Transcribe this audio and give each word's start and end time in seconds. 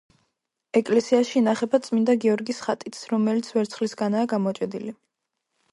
ეკლესიაში 0.79 1.35
ინახება 1.41 1.81
წმინდა 1.89 2.15
გიორგის 2.25 2.63
ხატიც, 2.69 3.01
რომელიც 3.15 3.53
ვერცხლისგანაა 3.59 4.33
გამოჭედილი. 4.35 4.99